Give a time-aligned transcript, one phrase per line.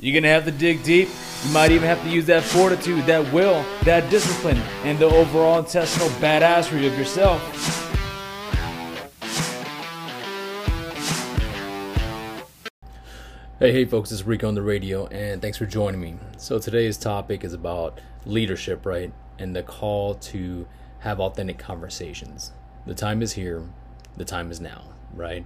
[0.00, 1.10] You're gonna have to dig deep.
[1.44, 5.58] You might even have to use that fortitude, that will, that discipline, and the overall
[5.58, 7.40] intestinal badassery of yourself.
[13.58, 16.16] Hey, hey, folks, it's Rico on the radio, and thanks for joining me.
[16.38, 19.12] So, today's topic is about leadership, right?
[19.38, 20.66] And the call to
[21.00, 22.52] have authentic conversations.
[22.86, 23.62] The time is here,
[24.16, 25.44] the time is now, right?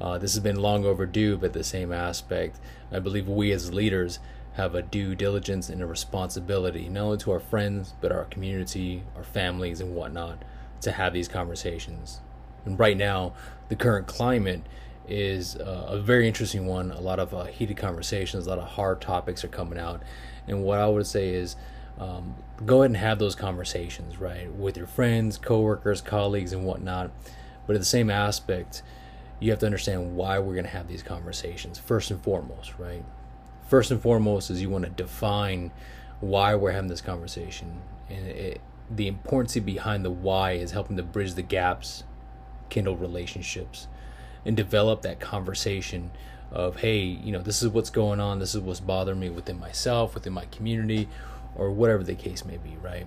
[0.00, 2.58] Uh, this has been long overdue, but the same aspect,
[2.92, 4.18] I believe we as leaders
[4.54, 9.02] have a due diligence and a responsibility, not only to our friends, but our community,
[9.14, 10.42] our families, and whatnot,
[10.80, 12.20] to have these conversations.
[12.64, 13.34] And right now,
[13.68, 14.62] the current climate
[15.08, 16.90] is uh, a very interesting one.
[16.90, 20.02] A lot of uh, heated conversations, a lot of hard topics are coming out.
[20.48, 21.56] And what I would say is,
[21.98, 27.10] um, go ahead and have those conversations, right, with your friends, coworkers, colleagues, and whatnot.
[27.66, 28.82] But at the same aspect,
[29.40, 33.04] you have to understand why we're going to have these conversations first and foremost, right?
[33.68, 35.72] First and foremost is you want to define
[36.20, 41.02] why we're having this conversation, and it, the importance behind the why is helping to
[41.02, 42.04] bridge the gaps,
[42.68, 43.88] kindle relationships,
[44.44, 46.10] and develop that conversation
[46.50, 49.58] of hey, you know, this is what's going on, this is what's bothering me within
[49.58, 51.08] myself, within my community,
[51.56, 53.06] or whatever the case may be, right?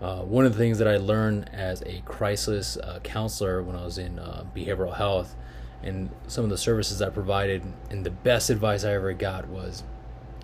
[0.00, 3.84] Uh, one of the things that I learned as a crisis uh, counselor when I
[3.84, 5.34] was in uh, behavioral health
[5.82, 9.84] and some of the services I provided, and the best advice I ever got was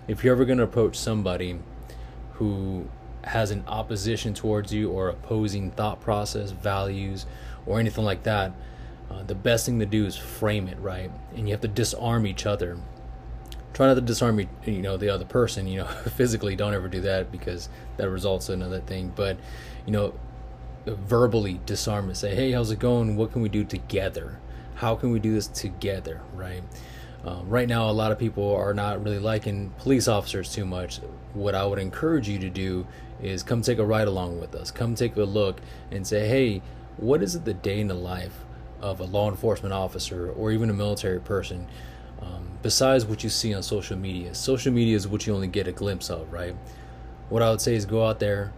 [0.07, 1.59] if you're ever going to approach somebody
[2.33, 2.87] who
[3.23, 7.25] has an opposition towards you or opposing thought process, values,
[7.65, 8.53] or anything like that,
[9.09, 11.11] uh, the best thing to do is frame it right.
[11.35, 12.77] And you have to disarm each other
[13.73, 15.85] try not to disarm you know the other person you know
[16.15, 19.11] physically don't ever do that because that results in another thing.
[19.15, 19.37] But
[19.85, 20.13] you know
[20.85, 23.15] verbally disarm it say hey how's it going?
[23.15, 24.39] What can we do together?
[24.75, 26.21] How can we do this together?
[26.33, 26.63] Right?
[27.25, 30.99] Um, right now a lot of people are not really liking police officers too much.
[31.33, 32.85] What i would encourage you to do
[33.21, 34.71] is come take a ride along with us.
[34.71, 36.61] Come take a look and say hey
[36.97, 38.45] what is it the day in the life
[38.81, 41.67] of a law enforcement officer or even a military person
[42.63, 44.33] besides what you see on social media.
[44.33, 46.55] Social media is what you only get a glimpse of, right?
[47.29, 48.51] What I would say is go out there,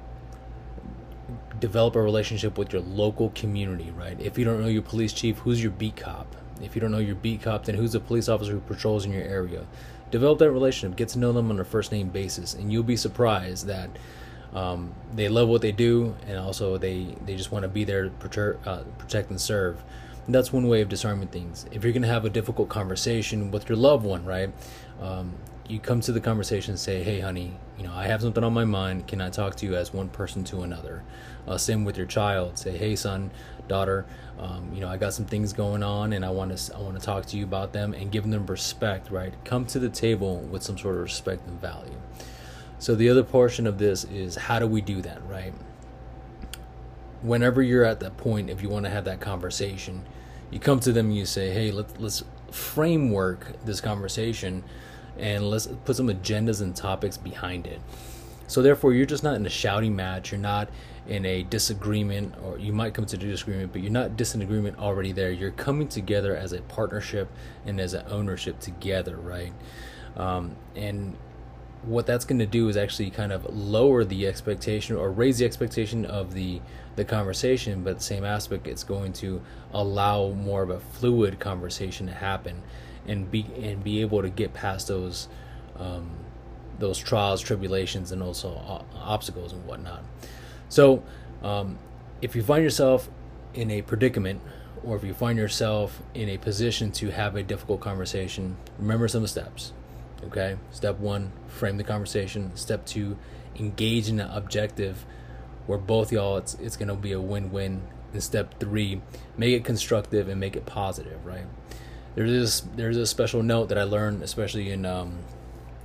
[1.59, 4.19] develop a relationship with your local community, right?
[4.21, 6.35] If you don't know your police chief, who's your beat cop?
[6.61, 9.11] If you don't know your beat cop, then who's the police officer who patrols in
[9.11, 9.66] your area?
[10.11, 12.95] Develop that relationship, get to know them on a first name basis, and you'll be
[12.95, 13.89] surprised that
[14.53, 18.05] um, they love what they do, and also they they just want to be there
[18.05, 19.83] to protect, uh, protect and serve
[20.33, 21.65] that's one way of disarming things.
[21.71, 24.51] If you're going to have a difficult conversation with your loved one, right?
[25.01, 25.33] Um,
[25.67, 28.53] you come to the conversation and say, "Hey, honey, you know, I have something on
[28.53, 29.07] my mind.
[29.07, 31.03] Can I talk to you as one person to another?"
[31.47, 32.57] Uh, same with your child.
[32.57, 33.31] Say, "Hey, son,
[33.67, 34.05] daughter,
[34.39, 36.99] um, you know, I got some things going on, and I want to I want
[36.99, 39.09] to talk to you about them and give them respect.
[39.09, 39.33] Right?
[39.43, 41.99] Come to the table with some sort of respect and value."
[42.77, 45.53] So the other portion of this is how do we do that, right?
[47.21, 50.03] Whenever you're at that point, if you want to have that conversation,
[50.51, 54.63] you come to them and you say, "Hey, let's let's framework this conversation,
[55.17, 57.81] and let's put some agendas and topics behind it."
[58.47, 60.31] So therefore, you're just not in a shouting match.
[60.31, 60.69] You're not
[61.07, 65.11] in a disagreement, or you might come to a disagreement, but you're not disagreement already
[65.11, 65.31] there.
[65.31, 67.29] You're coming together as a partnership
[67.65, 69.53] and as an ownership together, right?
[70.15, 71.15] Um, and
[71.85, 75.46] what that's going to do is actually kind of lower the expectation or raise the
[75.46, 76.62] expectation of the
[76.96, 79.41] the conversation but same aspect it's going to
[79.73, 82.62] allow more of a fluid conversation to happen
[83.07, 85.28] and be and be able to get past those
[85.78, 86.09] um,
[86.79, 90.03] those trials tribulations and also obstacles and whatnot.
[90.69, 91.03] So
[91.41, 91.78] um,
[92.22, 93.09] if you find yourself
[93.53, 94.41] in a predicament
[94.84, 99.25] or if you find yourself in a position to have a difficult conversation remember some
[99.25, 99.72] steps
[100.23, 102.55] Okay, step one, frame the conversation.
[102.55, 103.17] Step two,
[103.57, 105.05] engage in an objective
[105.67, 107.81] where both y'all it's it's gonna be a win-win.
[108.13, 109.01] And step three,
[109.37, 111.25] make it constructive and make it positive.
[111.25, 111.45] Right?
[112.15, 115.19] There's this there's a special note that I learned, especially in um,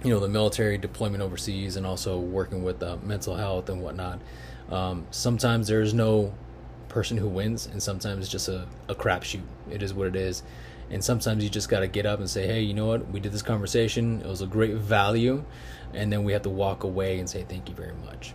[0.05, 4.21] you know the military deployment overseas and also working with uh, mental health and whatnot.
[4.71, 6.33] Um, sometimes there's no
[6.91, 9.43] person who wins, and sometimes it's just a, a crapshoot.
[9.71, 10.43] It is what it is.
[10.91, 13.09] And sometimes you just got to get up and say, hey, you know what?
[13.11, 14.21] We did this conversation.
[14.21, 15.45] It was a great value.
[15.95, 18.35] And then we have to walk away and say, thank you very much.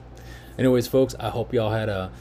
[0.58, 2.12] Anyways, folks, I hope y'all had a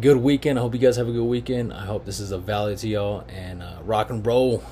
[0.00, 0.58] good weekend.
[0.58, 1.72] I hope you guys have a good weekend.
[1.72, 3.24] I hope this is a value to y'all.
[3.28, 4.64] And uh, rock and roll.